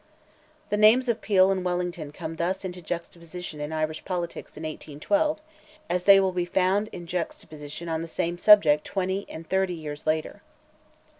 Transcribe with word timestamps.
The 0.69 0.77
names 0.77 1.07
of 1.09 1.21
Peel 1.21 1.51
and 1.51 1.63
Wellington 1.63 2.11
come 2.11 2.37
thus 2.37 2.65
into 2.65 2.81
juxtaposition 2.81 3.61
in 3.61 3.71
Irish 3.71 4.03
politics 4.03 4.57
in 4.57 4.63
1812, 4.63 5.39
as 5.91 6.05
they 6.05 6.19
will 6.19 6.31
be 6.31 6.43
found 6.43 6.87
in 6.87 7.05
juxtaposition 7.05 7.87
on 7.87 8.01
the 8.01 8.07
same 8.07 8.39
subject 8.39 8.83
twenty 8.83 9.27
and 9.29 9.47
thirty 9.47 9.75
years 9.75 10.07
later. 10.07 10.41